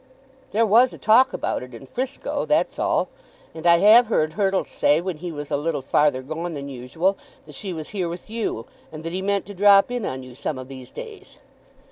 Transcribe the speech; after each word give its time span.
"There 0.51 0.65
was 0.65 0.93
a 0.93 0.97
talk 0.97 1.31
about 1.31 1.61
it 1.61 1.75
in 1.75 1.85
Frisco; 1.85 2.43
that's 2.45 2.79
all. 2.79 3.09
And 3.53 3.67
I 3.67 3.77
have 3.77 4.07
heard 4.07 4.33
Hurtle 4.33 4.63
say 4.65 4.99
when 4.99 5.17
he 5.17 5.31
was 5.31 5.51
a 5.51 5.55
little 5.57 5.83
farther 5.83 6.23
gone 6.23 6.53
than 6.53 6.69
usual 6.69 7.19
that 7.45 7.53
she 7.53 7.71
was 7.71 7.89
here 7.89 8.09
with 8.09 8.27
you, 8.27 8.65
and 8.91 9.03
that 9.03 9.13
he 9.13 9.21
meant 9.21 9.45
to 9.45 9.53
drop 9.53 9.91
in 9.91 10.03
on 10.03 10.23
you 10.23 10.33
some 10.33 10.57
of 10.57 10.69
these 10.69 10.89
days." 10.89 11.37